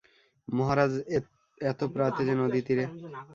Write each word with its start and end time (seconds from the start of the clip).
মহারাজ 0.47 0.93
এত 1.61 1.79
প্রাতে 1.93 2.21
যে 2.27 2.33
নদীতীরে? 2.41 2.85